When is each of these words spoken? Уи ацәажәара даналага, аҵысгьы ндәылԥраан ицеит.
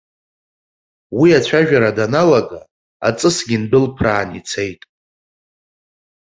Уи 1.19 1.29
ацәажәара 1.39 1.91
даналага, 1.97 2.59
аҵысгьы 3.07 3.57
ндәылԥраан 3.61 4.29
ицеит. 4.39 4.81